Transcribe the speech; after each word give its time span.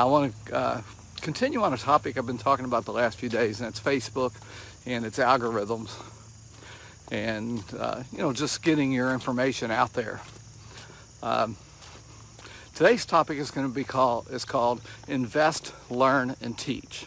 I 0.00 0.04
want 0.04 0.32
to 0.46 0.54
uh, 0.54 0.82
continue 1.22 1.60
on 1.60 1.74
a 1.74 1.76
topic 1.76 2.16
I've 2.16 2.24
been 2.24 2.38
talking 2.38 2.64
about 2.64 2.84
the 2.84 2.92
last 2.92 3.18
few 3.18 3.28
days, 3.28 3.60
and 3.60 3.68
it's 3.68 3.80
Facebook 3.80 4.32
and 4.86 5.04
its 5.04 5.18
algorithms, 5.18 5.90
and 7.10 7.64
uh, 7.76 8.04
you 8.12 8.18
know, 8.18 8.32
just 8.32 8.62
getting 8.62 8.92
your 8.92 9.12
information 9.12 9.72
out 9.72 9.94
there. 9.94 10.20
Um, 11.20 11.56
today's 12.76 13.04
topic 13.04 13.38
is 13.38 13.50
going 13.50 13.66
to 13.66 13.74
be 13.74 13.82
called 13.82 14.28
is 14.30 14.44
called 14.44 14.82
Invest, 15.08 15.74
Learn, 15.90 16.36
and 16.40 16.56
Teach. 16.56 17.04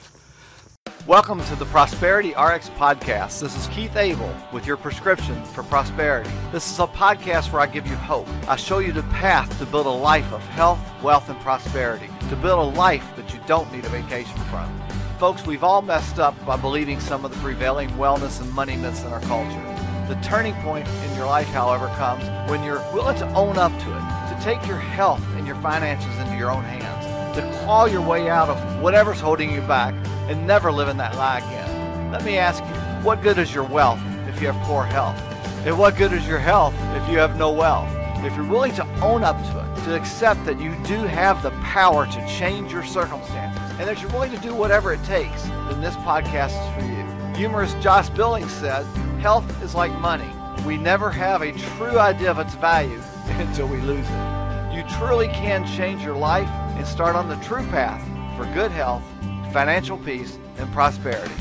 Welcome 1.08 1.42
to 1.46 1.56
the 1.56 1.66
Prosperity 1.68 2.32
RX 2.32 2.72
podcast. 2.72 3.40
This 3.40 3.56
is 3.56 3.68
Keith 3.68 3.96
Abel 3.96 4.36
with 4.52 4.68
your 4.68 4.76
prescription 4.76 5.42
for 5.46 5.64
prosperity. 5.64 6.30
This 6.52 6.70
is 6.70 6.78
a 6.78 6.88
podcast 6.88 7.54
where 7.54 7.62
I 7.62 7.68
give 7.68 7.88
you 7.88 7.96
hope. 7.96 8.28
I 8.50 8.58
show 8.58 8.80
you 8.80 8.92
the 8.92 9.04
path 9.04 9.58
to 9.60 9.66
build 9.66 9.86
a 9.86 9.90
life 9.90 10.30
of 10.34 10.42
health, 10.42 10.80
wealth, 11.02 11.30
and 11.30 11.40
prosperity, 11.40 12.11
to 12.32 12.38
build 12.38 12.74
a 12.74 12.78
life 12.78 13.06
that 13.18 13.34
you 13.34 13.42
don't 13.46 13.70
need 13.74 13.84
a 13.84 13.90
vacation 13.90 14.38
from. 14.50 14.82
Folks, 15.20 15.46
we've 15.46 15.66
all 15.66 15.82
messed 15.82 16.18
up 16.18 16.34
by 16.46 16.56
believing 16.56 16.98
some 16.98 17.26
of 17.26 17.32
the 17.32 17.38
prevailing 17.42 17.90
wellness 17.90 18.40
and 18.40 18.50
money 18.54 18.78
myths 18.78 19.02
in 19.04 19.08
our 19.08 19.20
culture. 19.24 19.62
The 20.08 20.18
turning 20.24 20.54
point 20.64 20.88
in 20.88 21.16
your 21.18 21.26
life, 21.26 21.48
however, 21.48 21.88
comes 21.98 22.24
when 22.50 22.64
you're 22.64 22.80
willing 22.94 23.18
to 23.18 23.28
own 23.34 23.58
up 23.58 23.74
to 23.74 23.90
it, 23.90 24.34
to 24.34 24.40
take 24.42 24.66
your 24.66 24.78
health 24.78 25.22
and 25.36 25.46
your 25.46 25.58
finances 25.58 26.18
into 26.20 26.38
your 26.38 26.50
own 26.50 26.64
hands, 26.64 27.36
to 27.36 27.66
claw 27.66 27.84
your 27.84 28.02
way 28.02 28.30
out 28.30 28.48
of 28.48 28.82
whatever's 28.82 29.20
holding 29.20 29.52
you 29.52 29.60
back 29.64 29.94
and 30.30 30.48
never 30.48 30.72
live 30.72 30.88
in 30.88 30.96
that 30.96 31.18
lie 31.18 31.40
again. 31.40 32.12
Let 32.14 32.24
me 32.24 32.38
ask 32.38 32.64
you, 32.64 33.06
what 33.06 33.22
good 33.22 33.40
is 33.40 33.54
your 33.54 33.66
wealth 33.66 34.00
if 34.30 34.40
you 34.40 34.50
have 34.50 34.66
poor 34.66 34.86
health? 34.86 35.20
And 35.66 35.78
what 35.78 35.98
good 35.98 36.14
is 36.14 36.26
your 36.26 36.40
health 36.40 36.74
if 36.96 37.12
you 37.12 37.18
have 37.18 37.38
no 37.38 37.52
wealth? 37.52 37.94
If 38.24 38.34
you're 38.38 38.48
willing 38.48 38.74
to 38.76 38.88
own 39.02 39.26
up 39.26 39.36
to 39.36 39.60
it, 39.60 39.71
to 39.86 39.96
accept 39.96 40.46
that 40.46 40.60
you 40.60 40.76
do 40.86 40.96
have 40.96 41.42
the 41.44 41.52
power 41.62 42.06
to 42.06 42.28
change 42.28 42.72
your 42.72 42.84
circumstances, 42.84 43.62
and 43.80 43.88
that 43.88 44.02
you're 44.02 44.12
willing 44.12 44.32
to 44.32 44.40
do 44.40 44.54
whatever 44.54 44.94
it 44.94 45.04
takes, 45.04 45.44
then 45.44 45.82
this 45.82 45.96
podcast 45.98 46.52
is 46.52 46.76
for 46.76 46.90
you. 46.90 47.36
Humorist 47.36 47.80
Josh 47.80 48.10
Billings 48.10 48.52
said, 48.52 48.84
Health 49.20 49.64
is 49.64 49.76
like 49.76 49.92
money. 50.00 50.30
We 50.66 50.78
never 50.78 51.10
have 51.10 51.42
a 51.42 51.52
true 51.52 52.00
idea 52.00 52.32
of 52.32 52.40
its 52.40 52.56
value 52.56 53.02
until 53.26 53.68
we 53.68 53.82
lose 53.82 54.06
it. 54.08 54.76
You 54.76 54.84
truly 54.98 55.28
can 55.28 55.66
change 55.66 56.04
your 56.04 56.16
life 56.16 56.50
and 56.78 56.86
start 56.86 57.16
on 57.16 57.30
the 57.30 57.36
true 57.38 57.66
path 57.68 58.02
for 58.38 58.46
good 58.54 58.72
health 58.72 59.04
financial 59.52 59.98
peace, 59.98 60.38
and 60.58 60.72
prosperity. 60.72 61.34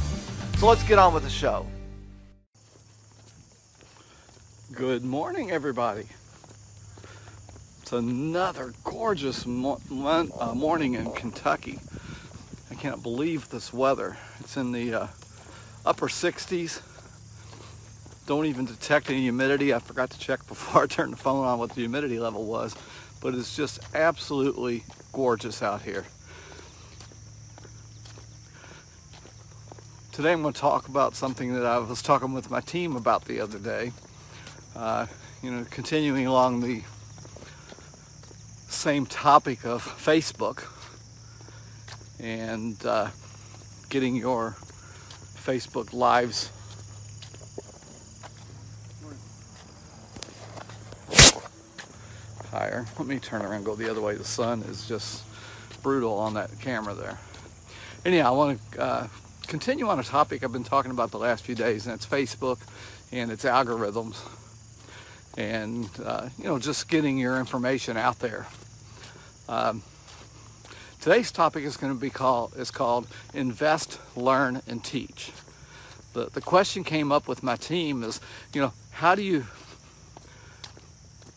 So 0.59 0.69
let's 0.69 0.83
get 0.83 0.99
on 0.99 1.15
with 1.15 1.23
the 1.23 1.31
show. 1.31 1.67
Good 4.73 5.05
morning, 5.05 5.51
everybody. 5.51 6.05
It's 7.91 7.99
another 7.99 8.73
gorgeous 8.85 9.47
mo- 9.47 9.81
uh, 9.91 10.55
morning 10.55 10.95
in 10.95 11.11
Kentucky. 11.11 11.81
I 12.71 12.77
can't 12.77 13.03
believe 13.03 13.49
this 13.49 13.73
weather. 13.73 14.17
It's 14.39 14.57
in 14.57 14.71
the 14.71 14.95
uh, 14.95 15.07
upper 15.85 16.07
60s. 16.07 16.83
Don't 18.29 18.47
even 18.47 18.65
detect 18.65 19.11
any 19.11 19.23
humidity. 19.23 19.75
I 19.75 19.81
forgot 19.81 20.09
to 20.11 20.21
check 20.21 20.47
before 20.47 20.85
I 20.85 20.87
turned 20.87 21.15
the 21.15 21.17
phone 21.17 21.45
on 21.45 21.59
what 21.59 21.71
the 21.71 21.81
humidity 21.81 22.21
level 22.21 22.45
was, 22.45 22.77
but 23.21 23.35
it's 23.35 23.57
just 23.57 23.81
absolutely 23.93 24.85
gorgeous 25.13 25.61
out 25.61 25.83
here. 25.83 26.05
Today 30.13 30.31
I'm 30.31 30.43
going 30.43 30.55
to 30.55 30.61
talk 30.61 30.87
about 30.87 31.17
something 31.17 31.55
that 31.55 31.67
I 31.67 31.79
was 31.79 32.03
talking 32.03 32.35
with 32.35 32.53
my 32.53 32.61
team 32.61 32.95
about 32.95 33.25
the 33.25 33.41
other 33.41 33.59
day. 33.59 33.91
Uh, 34.77 35.07
you 35.43 35.51
know, 35.51 35.67
continuing 35.73 36.29
along 36.29 36.61
the 36.61 36.85
same 38.81 39.05
topic 39.05 39.67
of 39.67 39.85
Facebook 39.85 40.65
and 42.19 42.83
uh, 42.87 43.09
getting 43.91 44.17
your 44.17 44.57
Facebook 45.37 45.93
lives 45.93 46.51
higher. 52.51 52.87
Let 52.99 53.07
me 53.07 53.19
turn 53.19 53.43
around 53.43 53.65
go 53.65 53.75
the 53.75 53.91
other 53.91 54.01
way. 54.01 54.15
The 54.15 54.25
sun 54.25 54.63
is 54.63 54.89
just 54.89 55.25
brutal 55.83 56.15
on 56.15 56.33
that 56.33 56.51
camera 56.59 56.95
there. 56.95 57.19
Anyhow, 58.07 58.29
I 58.29 58.31
want 58.31 58.73
to 58.73 58.81
uh, 58.81 59.09
continue 59.47 59.89
on 59.89 60.01
a 60.01 60.05
topic 60.05 60.43
I've 60.43 60.53
been 60.53 60.65
talking 60.65 60.91
about 60.91 61.11
the 61.11 61.19
last 61.19 61.45
few 61.45 61.55
days, 61.55 61.87
and 61.87 61.95
it's 61.95 62.07
Facebook 62.07 62.61
and 63.13 63.31
its 63.31 63.45
algorithms, 63.45 64.27
and 65.37 65.87
uh, 66.03 66.31
you 66.39 66.45
know, 66.45 66.59
just 66.59 66.89
getting 66.89 67.19
your 67.19 67.39
information 67.39 67.99
out 67.99 68.21
there. 68.21 68.47
Um, 69.51 69.83
today's 71.01 71.33
topic 71.33 71.65
is 71.65 71.77
going 71.77 71.93
to 71.93 71.99
be 71.99 72.09
called 72.09 72.55
is 72.57 72.71
called 72.71 73.09
invest, 73.35 73.99
learn, 74.15 74.63
and 74.69 74.83
teach. 74.85 75.33
The 76.13 76.27
the 76.27 76.41
question 76.41 76.85
came 76.85 77.11
up 77.11 77.27
with 77.27 77.43
my 77.43 77.57
team 77.57 78.05
is, 78.05 78.21
you 78.55 78.61
know, 78.61 78.73
how 78.93 79.17
do 79.17 79.23
you 79.23 79.49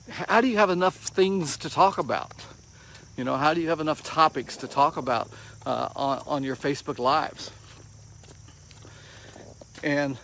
how 0.09 0.41
do 0.41 0.47
you 0.47 0.57
have 0.57 0.69
enough 0.69 0.95
things 0.95 1.57
to 1.57 1.71
talk 1.71 1.97
about? 1.97 2.33
You 3.17 3.23
know, 3.23 3.35
how 3.35 3.55
do 3.55 3.61
you 3.61 3.69
have 3.69 3.79
enough 3.79 4.03
topics 4.03 4.57
to 4.57 4.67
talk 4.67 4.95
about 4.95 5.31
uh, 5.65 5.89
on, 5.95 6.21
on 6.27 6.43
your 6.43 6.55
Facebook 6.55 6.99
Lives? 6.99 7.49
And, 9.81 10.19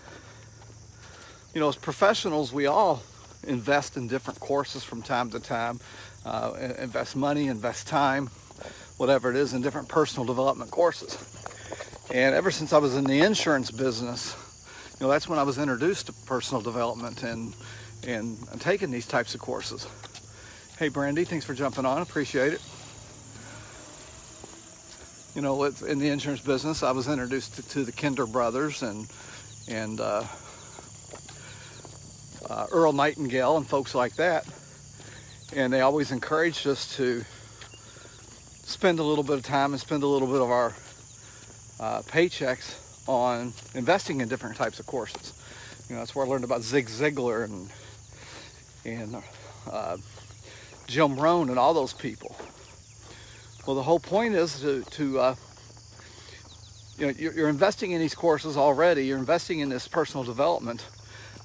you 1.56 1.60
know, 1.60 1.70
as 1.70 1.76
professionals, 1.76 2.54
we 2.54 2.68
all 2.68 3.02
invest 3.48 3.98
in 3.98 4.08
different 4.08 4.40
courses 4.40 4.84
from 4.84 5.02
time 5.02 5.32
to 5.32 5.40
time, 5.40 5.80
uh, 6.30 6.74
invest 6.78 7.16
money, 7.16 7.48
invest 7.48 7.88
time, 7.88 8.28
whatever 8.98 9.32
it 9.32 9.36
is, 9.36 9.54
in 9.54 9.62
different 9.62 9.90
personal 9.90 10.26
development 10.26 10.70
courses. 10.70 11.18
And 12.14 12.36
ever 12.36 12.52
since 12.52 12.72
I 12.72 12.78
was 12.78 12.96
in 12.96 13.04
the 13.04 13.20
insurance 13.22 13.72
business, 13.72 14.36
you 15.00 15.06
know, 15.06 15.12
that's 15.12 15.28
when 15.28 15.40
I 15.40 15.44
was 15.44 15.58
introduced 15.58 16.06
to 16.06 16.14
personal 16.28 16.62
development 16.62 17.24
and, 17.24 17.56
and 18.08 18.38
taking 18.60 18.92
these 18.92 19.08
types 19.08 19.34
of 19.34 19.42
courses. 19.42 19.88
Hey, 20.78 20.90
Brandy, 20.90 21.26
thanks 21.26 21.46
for 21.46 21.54
jumping 21.56 21.86
on. 21.86 22.02
Appreciate 22.02 22.54
it. 22.54 22.62
You 25.36 25.42
know, 25.42 25.64
in 25.64 26.00
the 26.00 26.10
insurance 26.10 26.42
business, 26.42 26.84
I 26.84 26.92
was 26.92 27.08
introduced 27.08 27.56
to, 27.56 27.70
to 27.70 27.84
the 27.86 27.92
Kinder 27.92 28.28
brothers 28.28 28.84
and 28.84 29.08
and 29.68 30.00
uh, 30.00 30.24
uh, 32.50 32.68
Earl 32.72 32.94
Nightingale 32.94 33.58
and 33.58 33.68
folks 33.68 33.94
like 33.94 34.16
that. 34.16 34.48
And 35.56 35.74
they 35.74 35.82
always 35.82 36.12
encouraged 36.12 36.68
us 36.68 36.96
to 36.98 37.24
spend 38.70 39.00
a 39.00 39.04
little 39.04 39.24
bit 39.24 39.38
of 39.38 39.44
time 39.44 39.74
and 39.74 39.82
spend 39.82 40.04
a 40.04 40.08
little 40.08 40.28
bit 40.28 40.42
of 40.42 40.52
our 40.52 40.74
uh, 41.80 42.02
paychecks 42.04 43.08
on 43.08 43.54
investing 43.74 44.22
in 44.22 44.28
different 44.28 44.56
types 44.56 44.80
of 44.80 44.86
courses. 44.86 45.34
You 45.90 45.96
know, 45.96 46.02
that's 46.02 46.16
where 46.16 46.24
I 46.24 46.30
learned 46.30 46.44
about 46.44 46.62
Zig 46.62 46.88
Ziglar 46.88 47.46
and 47.46 47.70
and 48.86 49.24
uh, 49.70 49.98
Jim 50.88 51.20
Rohn 51.20 51.50
and 51.50 51.58
all 51.58 51.74
those 51.74 51.94
people. 51.94 52.36
Well, 53.66 53.76
the 53.76 53.84
whole 53.84 54.00
point 54.00 54.36
is 54.36 54.62
to, 54.62 54.84
to 54.84 55.20
uh, 55.20 55.36
you 56.98 57.08
know, 57.08 57.14
you're, 57.18 57.34
you're, 57.34 57.50
investing 57.50 57.92
in 57.92 58.00
these 58.00 58.16
courses 58.16 58.58
already. 58.58 59.06
You're 59.06 59.18
investing 59.18 59.60
in 59.60 59.70
this 59.70 59.88
personal 59.88 60.24
development. 60.24 60.86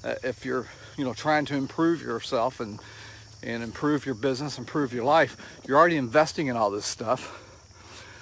Uh, 0.03 0.15
if 0.23 0.45
you're, 0.45 0.67
you 0.97 1.03
know, 1.03 1.13
trying 1.13 1.45
to 1.45 1.55
improve 1.55 2.01
yourself 2.01 2.59
and 2.59 2.79
and 3.43 3.63
improve 3.63 4.05
your 4.05 4.15
business, 4.15 4.57
improve 4.57 4.93
your 4.93 5.03
life, 5.03 5.37
you're 5.67 5.77
already 5.77 5.97
investing 5.97 6.47
in 6.47 6.55
all 6.55 6.71
this 6.71 6.85
stuff. 6.85 7.41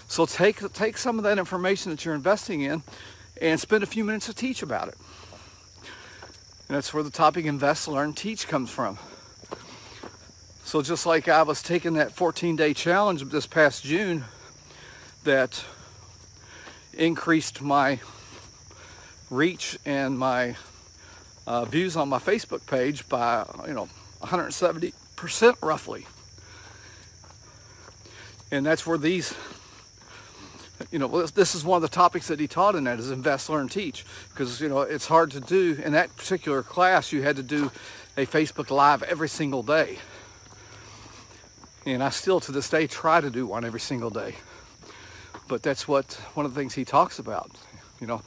So 0.08 0.26
take 0.26 0.72
take 0.74 0.98
some 0.98 1.18
of 1.18 1.24
that 1.24 1.40
information 1.40 1.92
that 1.92 2.06
you're 2.06 2.16
investing 2.16 2.62
in 2.62 2.84
and 3.42 3.60
spend 3.60 3.84
a 3.84 3.88
few 3.88 4.04
minutes 4.04 4.28
to 4.28 4.34
teach 4.34 4.62
about 4.62 4.90
it. 4.90 4.96
And 6.68 6.78
that's 6.78 6.94
where 6.94 7.04
the 7.04 7.10
topic 7.10 7.46
invest, 7.46 7.88
learn, 7.88 8.14
teach 8.14 8.48
comes 8.48 8.70
from. 8.70 8.98
So 10.64 10.82
just 10.82 11.06
like 11.06 11.28
I 11.28 11.44
was 11.44 11.62
taking 11.62 11.94
that 11.96 12.12
14 12.12 12.56
day 12.56 12.74
challenge 12.74 13.24
this 13.24 13.46
past 13.46 13.84
June 13.84 14.26
that 15.24 15.64
increased 16.94 17.62
my 17.62 18.00
reach 19.30 19.78
and 19.86 20.18
my 20.18 20.56
uh, 21.48 21.66
views 21.66 21.96
on 21.96 22.08
my 22.10 22.20
Facebook 22.20 22.66
page 22.66 23.08
by, 23.10 23.46
you 23.68 23.74
know, 23.74 23.90
170% 24.22 24.94
roughly. 25.62 26.06
And 28.52 28.66
that's 28.66 28.86
where 28.86 28.98
these, 28.98 29.34
you 30.92 31.00
know, 31.00 31.26
this 31.28 31.56
is 31.56 31.64
one 31.64 31.78
of 31.78 31.82
the 31.82 31.96
topics 31.96 32.28
that 32.28 32.40
he 32.40 32.48
taught 32.48 32.76
in 32.76 32.84
that 32.84 33.00
is 33.00 33.10
invest, 33.10 33.50
learn, 33.50 33.68
teach. 33.68 34.06
Because, 34.30 34.62
you 34.62 34.70
know, 34.70 34.82
it's 34.82 35.08
hard 35.08 35.32
to 35.32 35.40
do. 35.40 35.80
In 35.84 35.94
that 35.94 36.16
particular 36.16 36.62
class, 36.62 37.12
you 37.12 37.24
had 37.24 37.36
to 37.38 37.44
do 37.44 37.72
a 38.18 38.26
Facebook 38.26 38.70
Live 38.70 39.02
every 39.04 39.30
single 39.30 39.64
day. 39.64 39.98
And 41.86 42.04
I 42.04 42.10
still, 42.10 42.40
to 42.42 42.52
this 42.52 42.70
day, 42.70 42.88
try 42.88 43.22
to 43.22 43.30
do 43.30 43.48
one 43.48 43.66
every 43.66 43.80
single 43.80 44.10
day 44.10 44.36
but 45.48 45.62
that's 45.62 45.88
what 45.88 46.14
one 46.34 46.46
of 46.46 46.54
the 46.54 46.60
things 46.60 46.74
he 46.74 46.86
talks 46.86 47.20
about, 47.20 47.52
you 48.00 48.08
know, 48.08 48.22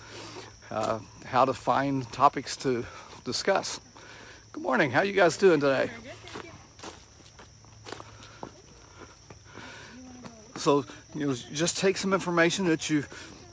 uh, 0.70 0.98
how 1.24 1.44
to 1.44 1.52
find 1.52 2.10
topics 2.12 2.56
to 2.58 2.84
discuss. 3.24 3.80
Good 4.52 4.62
morning. 4.62 4.90
How 4.90 5.02
you 5.02 5.12
guys 5.12 5.36
doing 5.36 5.60
today? 5.60 5.90
So 10.66 10.84
you 11.14 11.28
know, 11.28 11.32
just 11.32 11.78
take 11.78 11.96
some 11.96 12.12
information 12.12 12.64
that 12.64 12.90
you 12.90 13.04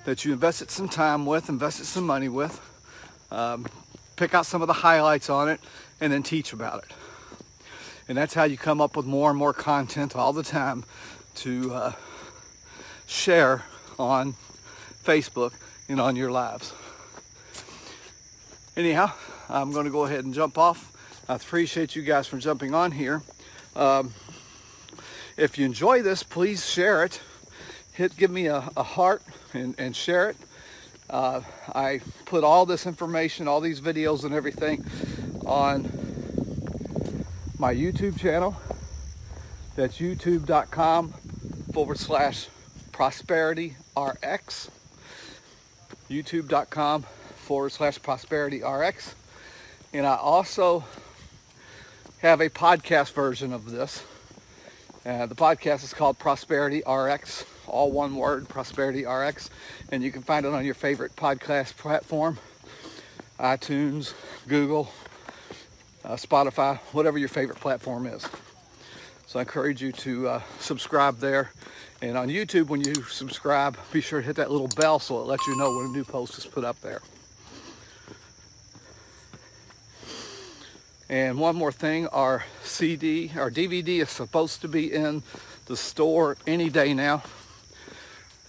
that 0.05 0.25
you 0.25 0.33
invested 0.33 0.71
some 0.71 0.89
time 0.89 1.27
with, 1.27 1.47
invested 1.47 1.85
some 1.85 2.07
money 2.07 2.27
with, 2.27 2.59
um, 3.29 3.67
pick 4.15 4.33
out 4.33 4.47
some 4.47 4.63
of 4.63 4.67
the 4.67 4.73
highlights 4.73 5.29
on 5.29 5.47
it, 5.47 5.59
and 6.01 6.11
then 6.11 6.23
teach 6.23 6.53
about 6.53 6.83
it. 6.83 6.91
And 8.07 8.17
that's 8.17 8.33
how 8.33 8.45
you 8.45 8.57
come 8.57 8.81
up 8.81 8.97
with 8.97 9.05
more 9.05 9.29
and 9.29 9.37
more 9.37 9.53
content 9.53 10.15
all 10.15 10.33
the 10.33 10.41
time 10.41 10.85
to 11.35 11.71
uh, 11.71 11.91
share 13.05 13.63
on 13.99 14.33
Facebook 15.03 15.53
and 15.87 16.01
on 16.01 16.15
your 16.15 16.31
lives. 16.31 16.73
Anyhow, 18.75 19.11
I'm 19.49 19.71
going 19.71 19.85
to 19.85 19.91
go 19.91 20.05
ahead 20.05 20.25
and 20.25 20.33
jump 20.33 20.57
off. 20.57 20.91
I 21.29 21.35
appreciate 21.35 21.95
you 21.95 22.01
guys 22.01 22.25
for 22.25 22.39
jumping 22.39 22.73
on 22.73 22.91
here. 22.91 23.21
Um, 23.75 24.15
if 25.37 25.57
you 25.57 25.65
enjoy 25.65 26.01
this, 26.01 26.23
please 26.23 26.69
share 26.69 27.03
it. 27.03 27.21
Hit, 27.93 28.15
give 28.17 28.31
me 28.31 28.47
a, 28.47 28.69
a 28.75 28.83
heart 28.83 29.21
and, 29.53 29.75
and, 29.77 29.95
share 29.95 30.31
it. 30.31 30.37
Uh, 31.09 31.41
I 31.75 32.01
put 32.25 32.43
all 32.43 32.65
this 32.65 32.85
information, 32.85 33.47
all 33.47 33.61
these 33.61 33.81
videos 33.81 34.23
and 34.23 34.33
everything 34.33 34.83
on 35.45 35.83
my 37.59 37.73
YouTube 37.73 38.19
channel. 38.19 38.55
That's 39.75 39.97
youtube.com 39.97 41.13
forward 41.71 41.97
slash 41.97 42.47
prosperity 42.91 43.75
rx. 43.97 44.69
youtube.com 46.09 47.03
forward 47.03 47.71
slash 47.71 48.01
prosperity 48.01 48.63
rx. 48.63 49.15
And 49.93 50.05
I 50.05 50.15
also 50.15 50.83
have 52.19 52.39
a 52.41 52.49
podcast 52.49 53.13
version 53.13 53.51
of 53.51 53.69
this. 53.69 54.03
Uh, 55.05 55.25
the 55.25 55.35
podcast 55.35 55.83
is 55.83 55.93
called 55.93 56.17
Prosperity 56.17 56.81
RX, 56.89 57.43
all 57.67 57.91
one 57.91 58.15
word, 58.15 58.47
Prosperity 58.47 59.05
RX. 59.05 59.49
And 59.89 60.01
you 60.01 60.13
can 60.13 60.21
find 60.21 60.45
it 60.45 60.53
on 60.53 60.63
your 60.63 60.75
favorite 60.75 61.13
podcast 61.17 61.75
platform, 61.75 62.39
iTunes, 63.37 64.13
Google, 64.47 64.89
uh, 66.05 66.13
Spotify, 66.13 66.77
whatever 66.93 67.17
your 67.17 67.27
favorite 67.27 67.59
platform 67.59 68.05
is. 68.05 68.25
So 69.27 69.39
I 69.39 69.41
encourage 69.41 69.81
you 69.81 69.91
to 69.91 70.29
uh, 70.29 70.41
subscribe 70.59 71.19
there. 71.19 71.51
And 72.01 72.17
on 72.17 72.29
YouTube, 72.29 72.67
when 72.67 72.79
you 72.79 72.93
subscribe, 73.03 73.77
be 73.91 73.99
sure 73.99 74.21
to 74.21 74.25
hit 74.25 74.37
that 74.37 74.51
little 74.51 74.69
bell 74.69 74.99
so 74.99 75.19
it 75.19 75.25
lets 75.25 75.45
you 75.47 75.57
know 75.57 75.75
when 75.75 75.87
a 75.87 75.89
new 75.89 76.05
post 76.05 76.37
is 76.37 76.45
put 76.45 76.63
up 76.63 76.79
there. 76.79 77.01
And 81.13 81.37
one 81.37 81.55
more 81.55 81.71
thing, 81.71 82.07
our 82.07 82.43
CD, 82.63 83.31
our 83.37 83.51
DVD 83.51 84.01
is 84.01 84.09
supposed 84.09 84.61
to 84.61 84.67
be 84.67 84.91
in 84.91 85.21
the 85.67 85.77
store 85.77 86.37
any 86.47 86.71
day 86.71 86.95
now. 86.95 87.21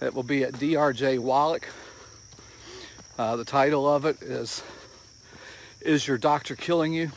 It 0.01 0.15
will 0.15 0.23
be 0.23 0.43
at 0.43 0.53
DRJ 0.53 1.19
Wallach. 1.19 1.67
Uh, 3.19 3.35
the 3.35 3.45
title 3.45 3.87
of 3.87 4.05
it 4.05 4.19
is 4.23 4.63
Is 5.79 6.07
Your 6.07 6.17
Doctor 6.17 6.55
Killing 6.55 6.91
You? 6.91 7.11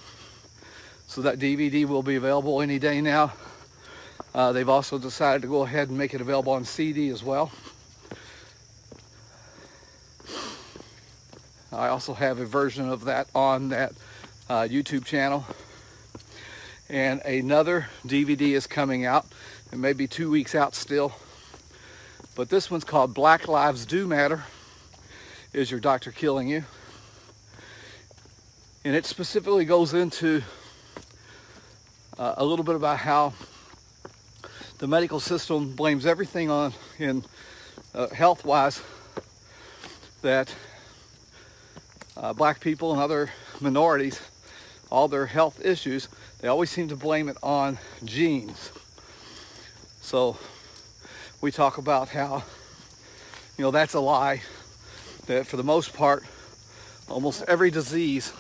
So 1.06 1.22
that 1.22 1.38
DVD 1.38 1.86
will 1.86 2.02
be 2.02 2.16
available 2.16 2.60
any 2.60 2.78
day 2.78 3.00
now. 3.00 3.32
Uh, 4.34 4.52
they've 4.52 4.68
also 4.68 4.98
decided 4.98 5.40
to 5.40 5.48
go 5.48 5.62
ahead 5.62 5.88
and 5.88 5.96
make 5.96 6.12
it 6.12 6.20
available 6.20 6.52
on 6.52 6.66
CD 6.66 7.08
as 7.08 7.24
well. 7.24 7.50
I 11.72 11.88
also 11.88 12.12
have 12.12 12.38
a 12.38 12.44
version 12.44 12.90
of 12.90 13.06
that 13.06 13.28
on 13.34 13.70
that 13.70 13.94
uh, 14.48 14.62
YouTube 14.62 15.04
channel. 15.04 15.44
And 16.88 17.20
another 17.20 17.88
DVD 18.06 18.52
is 18.52 18.66
coming 18.66 19.04
out. 19.04 19.26
It 19.72 19.78
may 19.78 19.92
be 19.92 20.06
two 20.06 20.30
weeks 20.30 20.54
out 20.54 20.74
still. 20.74 21.12
But 22.34 22.48
this 22.48 22.70
one's 22.70 22.84
called 22.84 23.12
Black 23.12 23.46
Lives 23.46 23.84
Do 23.84 24.06
Matter. 24.06 24.44
Is 25.52 25.70
Your 25.70 25.80
Doctor 25.80 26.12
Killing 26.12 26.48
You? 26.48 26.64
And 28.84 28.96
it 28.96 29.04
specifically 29.04 29.64
goes 29.64 29.92
into 29.92 30.42
uh, 32.18 32.34
a 32.38 32.44
little 32.44 32.64
bit 32.64 32.74
about 32.74 32.98
how 32.98 33.34
the 34.78 34.86
medical 34.86 35.20
system 35.20 35.74
blames 35.74 36.06
everything 36.06 36.50
on 36.50 36.72
in 36.98 37.24
uh, 37.94 38.08
health-wise 38.08 38.80
that 40.22 40.54
uh, 42.16 42.32
black 42.32 42.60
people 42.60 42.92
and 42.92 43.00
other 43.00 43.30
minorities 43.60 44.20
all 44.90 45.08
their 45.08 45.26
health 45.26 45.64
issues, 45.64 46.08
they 46.40 46.48
always 46.48 46.70
seem 46.70 46.88
to 46.88 46.96
blame 46.96 47.28
it 47.28 47.36
on 47.42 47.78
genes. 48.04 48.72
So 50.00 50.38
we 51.40 51.50
talk 51.52 51.78
about 51.78 52.08
how, 52.08 52.42
you 53.56 53.64
know, 53.64 53.70
that's 53.70 53.94
a 53.94 54.00
lie, 54.00 54.42
that 55.26 55.46
for 55.46 55.56
the 55.56 55.62
most 55.62 55.92
part, 55.92 56.24
almost 57.08 57.44
every 57.48 57.70
disease 57.70 58.32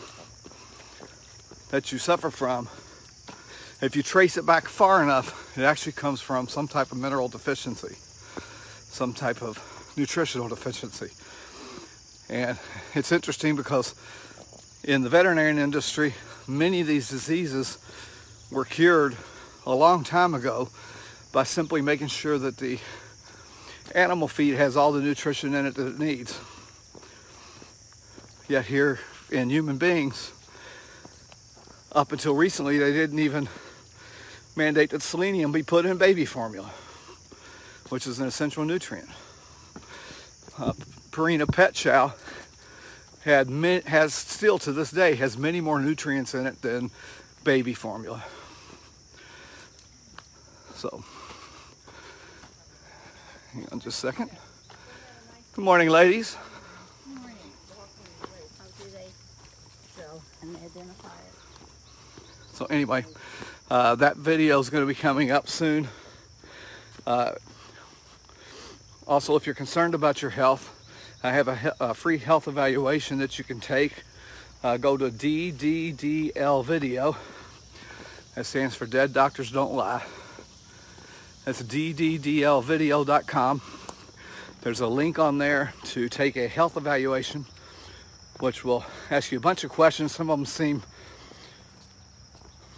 that 1.70 1.92
you 1.92 1.98
suffer 1.98 2.30
from, 2.30 2.68
if 3.80 3.94
you 3.94 4.02
trace 4.02 4.36
it 4.36 4.46
back 4.46 4.66
far 4.66 5.02
enough, 5.02 5.56
it 5.56 5.62
actually 5.62 5.92
comes 5.92 6.20
from 6.20 6.48
some 6.48 6.66
type 6.66 6.90
of 6.90 6.98
mineral 6.98 7.28
deficiency, 7.28 7.94
some 8.90 9.12
type 9.12 9.42
of 9.42 9.58
nutritional 9.96 10.48
deficiency. 10.48 11.08
And 12.28 12.58
it's 12.94 13.12
interesting 13.12 13.54
because 13.54 13.94
in 14.82 15.02
the 15.02 15.08
veterinarian 15.08 15.58
industry, 15.58 16.14
many 16.48 16.80
of 16.80 16.86
these 16.86 17.08
diseases 17.08 17.78
were 18.50 18.64
cured 18.64 19.16
a 19.66 19.74
long 19.74 20.02
time 20.02 20.34
ago 20.34 20.70
by 21.32 21.44
simply 21.44 21.82
making 21.82 22.06
sure 22.06 22.38
that 22.38 22.56
the 22.56 22.78
animal 23.94 24.28
feed 24.28 24.54
has 24.54 24.76
all 24.76 24.92
the 24.92 25.00
nutrition 25.00 25.54
in 25.54 25.66
it 25.66 25.74
that 25.74 25.86
it 25.86 25.98
needs. 25.98 26.40
Yet 28.48 28.64
here 28.64 28.98
in 29.30 29.50
human 29.50 29.76
beings, 29.76 30.32
up 31.92 32.12
until 32.12 32.34
recently, 32.34 32.78
they 32.78 32.92
didn't 32.92 33.18
even 33.18 33.48
mandate 34.56 34.90
that 34.90 35.02
selenium 35.02 35.52
be 35.52 35.62
put 35.62 35.84
in 35.84 35.98
baby 35.98 36.24
formula, 36.24 36.70
which 37.90 38.06
is 38.06 38.20
an 38.20 38.26
essential 38.26 38.64
nutrient. 38.64 39.08
Uh, 40.58 40.72
Purina 41.10 41.50
Pet 41.50 41.74
Chow 41.74 42.14
had 43.28 43.50
has 43.86 44.14
still 44.14 44.58
to 44.58 44.72
this 44.72 44.90
day 44.90 45.14
has 45.14 45.36
many 45.36 45.60
more 45.60 45.78
nutrients 45.78 46.34
in 46.34 46.46
it 46.46 46.62
than 46.62 46.90
baby 47.44 47.74
formula. 47.74 48.24
So, 50.74 51.04
hang 53.52 53.66
on 53.70 53.80
just 53.80 54.02
a 54.02 54.06
second. 54.06 54.30
Good 55.54 55.64
morning, 55.64 55.90
ladies. 55.90 56.36
So 62.54 62.64
anyway, 62.66 63.04
uh, 63.70 63.94
that 63.96 64.16
video 64.16 64.58
is 64.58 64.70
going 64.70 64.82
to 64.82 64.88
be 64.88 64.94
coming 64.94 65.30
up 65.30 65.48
soon. 65.48 65.86
Uh, 67.06 67.32
also, 69.06 69.36
if 69.36 69.46
you're 69.46 69.54
concerned 69.54 69.94
about 69.94 70.22
your 70.22 70.30
health, 70.30 70.77
I 71.20 71.32
have 71.32 71.48
a, 71.48 71.74
a 71.80 71.94
free 71.94 72.18
health 72.18 72.46
evaluation 72.46 73.18
that 73.18 73.38
you 73.38 73.44
can 73.44 73.58
take. 73.58 74.04
Uh, 74.62 74.76
go 74.76 74.96
to 74.96 75.10
DDDL 75.10 76.64
video. 76.64 77.16
That 78.36 78.44
stands 78.44 78.76
for 78.76 78.86
Dead 78.86 79.12
Doctors 79.12 79.50
Don't 79.50 79.74
Lie. 79.74 80.04
That's 81.44 81.60
DDDLvideo.com. 81.60 83.62
There's 84.60 84.78
a 84.78 84.86
link 84.86 85.18
on 85.18 85.38
there 85.38 85.74
to 85.86 86.08
take 86.08 86.36
a 86.36 86.46
health 86.46 86.76
evaluation, 86.76 87.46
which 88.38 88.64
will 88.64 88.84
ask 89.10 89.32
you 89.32 89.38
a 89.38 89.40
bunch 89.40 89.64
of 89.64 89.70
questions. 89.70 90.12
Some 90.12 90.30
of 90.30 90.38
them 90.38 90.46
seem, 90.46 90.84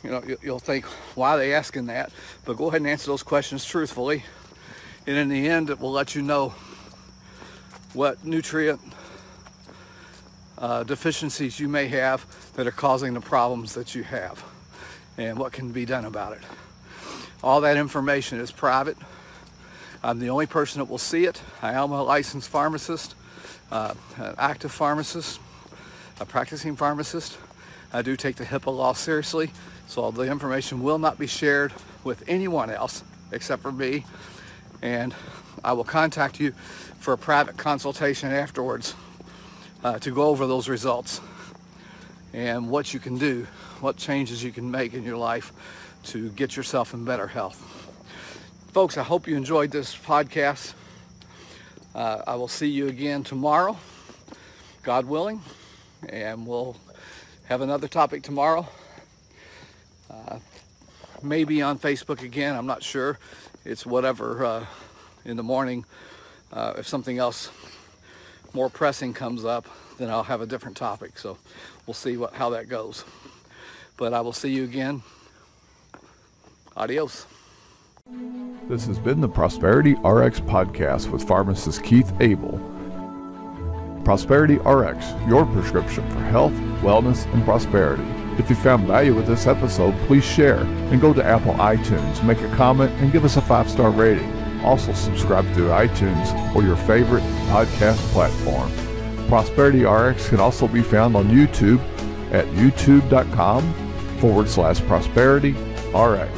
you 0.03 0.11
know, 0.11 0.23
you'll 0.41 0.61
think, 0.61 0.87
why 1.15 1.33
are 1.33 1.39
they 1.39 1.53
asking 1.53 1.85
that? 1.87 2.11
But 2.47 2.57
go 2.57 2.69
ahead 2.69 2.81
and 2.81 2.89
answer 2.89 3.09
those 3.09 3.23
questions 3.23 3.67
truthfully. 3.67 4.25
And 5.07 5.19
in 5.19 5.29
the 5.29 5.47
end, 5.47 5.69
it 5.69 5.79
will 5.79 5.93
let 5.93 6.15
you 6.15 6.23
know 6.23 6.55
what 7.93 8.25
nutrient 8.25 8.81
uh, 10.59 10.85
deficiencies 10.85 11.59
you 11.59 11.69
may 11.69 11.89
have 11.89 12.25
that 12.55 12.67
are 12.67 12.73
causing 12.73 13.15
the 13.15 13.21
problems 13.21 13.75
that 13.75 13.95
you 13.95 14.03
have 14.03 14.45
and 15.19 15.39
what 15.39 15.53
can 15.53 15.73
be 15.73 15.85
done 15.85 16.05
about 16.05 16.33
it. 16.33 16.43
All 17.43 17.61
that 17.63 17.77
information 17.77 18.39
is 18.39 18.51
private. 18.51 18.97
I'm 20.03 20.19
the 20.19 20.31
only 20.31 20.47
person 20.47 20.81
that 20.81 20.91
will 20.91 20.99
see 20.99 21.25
it. 21.25 21.41
I 21.63 21.73
am 21.73 21.93
a 21.93 22.03
licensed 22.03 22.49
pharmacist, 22.49 23.15
uh, 23.71 23.95
an 24.17 24.35
active 24.39 24.73
pharmacist, 24.73 25.41
a 26.21 26.27
practicing 26.27 26.77
pharmacist. 26.77 27.39
I 27.93 28.03
do 28.03 28.17
take 28.17 28.37
the 28.37 28.45
HIPAA 28.45 28.75
law 28.77 28.93
seriously, 28.93 29.51
so 29.89 30.11
the 30.11 30.23
information 30.23 30.83
will 30.83 30.99
not 30.99 31.19
be 31.19 31.27
shared 31.27 31.73
with 32.05 32.23
anyone 32.29 32.71
else 32.71 33.03
except 33.33 33.63
for 33.63 33.73
me. 33.73 34.05
And 34.83 35.15
I 35.63 35.73
will 35.73 35.85
contact 35.85 36.41
you 36.41 36.53
for 36.99 37.13
a 37.13 37.19
private 37.19 37.57
consultation 37.57 38.31
afterwards 38.33 38.95
uh, 39.85 39.99
to 39.99 40.11
go 40.11 40.25
over 40.25 40.47
those 40.47 40.69
results 40.69 41.21
and 42.33 42.71
what 42.71 42.95
you 42.95 43.01
can 43.01 43.19
do, 43.19 43.47
what 43.81 43.97
changes 43.97 44.43
you 44.43 44.53
can 44.53 44.71
make 44.71 44.95
in 44.95 45.05
your 45.05 45.17
life 45.17 45.53
to 46.05 46.31
get 46.31 46.57
yourself 46.57 46.95
in 46.95 47.05
better 47.05 47.27
health. 47.27 47.59
Folks, 48.73 48.97
I 48.97 49.03
hope 49.03 49.27
you 49.27 49.37
enjoyed 49.37 49.71
this 49.71 49.97
podcast. 49.97 50.75
Uh, 51.95 52.23
I 52.27 52.37
will 52.37 52.49
see 52.49 52.69
you 52.69 52.87
again 52.87 53.25
tomorrow, 53.25 53.77
God 54.83 55.07
willing, 55.07 55.43
and 56.09 56.47
we'll 56.47 56.77
have 57.47 57.63
another 57.63 57.89
topic 57.89 58.23
tomorrow. 58.23 58.69
Uh, 60.09 60.39
maybe 61.23 61.63
on 61.63 61.79
Facebook 61.79 62.23
again, 62.23 62.55
I'm 62.55 62.67
not 62.67 62.83
sure. 62.83 63.19
It's 63.65 63.85
whatever 63.85 64.45
uh, 64.45 64.67
in 65.25 65.37
the 65.37 65.43
morning. 65.43 65.85
Uh, 66.53 66.75
if 66.79 66.87
something 66.87 67.19
else 67.19 67.51
more 68.53 68.69
pressing 68.69 69.13
comes 69.13 69.45
up, 69.45 69.67
then 69.99 70.11
I'll 70.11 70.25
have 70.25 70.41
a 70.41 70.47
different 70.47 70.77
topic. 70.77 71.19
So 71.19 71.39
we'll 71.87 71.95
see 71.95 72.17
what 72.17 72.35
how 72.35 72.51
that 72.51 72.69
goes. 72.69 73.05
But 73.97 74.15
I 74.15 74.21
will 74.21 74.33
see 74.33 74.51
you 74.51 74.65
again. 74.65 75.03
Adios. 76.77 77.27
This 78.69 78.87
has 78.87 78.99
been 78.99 79.21
the 79.21 79.29
Prosperity 79.29 79.93
RX 80.05 80.41
podcast 80.41 81.11
with 81.11 81.27
pharmacist 81.27 81.83
Keith 81.85 82.13
Abel. 82.21 82.59
Prosperity 84.05 84.55
RX, 84.57 85.13
your 85.29 85.45
prescription 85.47 86.09
for 86.11 86.21
health, 86.21 86.53
wellness, 86.81 87.31
and 87.35 87.45
prosperity. 87.45 88.05
If 88.39 88.49
you 88.49 88.57
found 88.57 88.87
value 88.87 89.15
with 89.15 89.27
this 89.27 89.47
episode, 89.47 89.95
please 90.07 90.25
share 90.25 90.61
and 90.61 91.01
go 91.01 91.13
to 91.13 91.23
Apple 91.23 91.53
iTunes, 91.55 92.25
make 92.25 92.41
a 92.41 92.49
comment, 92.57 92.91
and 93.01 93.13
give 93.13 93.25
us 93.25 93.37
a 93.37 93.43
five 93.43 93.69
star 93.69 93.91
rating. 93.91 94.40
Also, 94.65 94.93
subscribe 94.93 95.45
to 95.55 95.69
iTunes 95.69 96.55
or 96.55 96.63
your 96.63 96.77
favorite 96.77 97.23
podcast 97.49 97.99
platform. 98.13 98.71
Prosperity 99.29 99.85
RX 99.85 100.29
can 100.29 100.41
also 100.41 100.67
be 100.67 100.83
found 100.83 101.15
on 101.17 101.29
YouTube 101.29 101.81
at 102.33 102.45
youtube.com 102.47 103.73
forward 104.19 104.49
slash 104.49 104.81
prosperity 104.83 105.53
RX. 105.95 106.31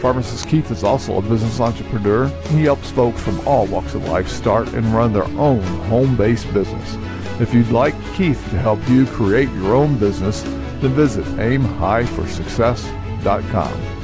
Pharmacist 0.00 0.48
Keith 0.48 0.70
is 0.70 0.84
also 0.84 1.18
a 1.18 1.22
business 1.22 1.58
entrepreneur. 1.60 2.28
He 2.50 2.62
helps 2.64 2.90
folks 2.90 3.20
from 3.20 3.46
all 3.46 3.66
walks 3.66 3.94
of 3.94 4.08
life 4.08 4.28
start 4.28 4.72
and 4.74 4.86
run 4.94 5.12
their 5.12 5.24
own 5.24 5.60
home-based 5.88 6.54
business. 6.54 6.96
If 7.40 7.52
you'd 7.52 7.70
like 7.70 7.96
Keith 8.14 8.40
to 8.50 8.58
help 8.58 8.78
you 8.88 9.06
create 9.06 9.50
your 9.50 9.74
own 9.74 9.98
business, 9.98 10.44
then 10.80 10.94
visit 10.94 11.24
aimhighforsuccess.com. 11.24 13.97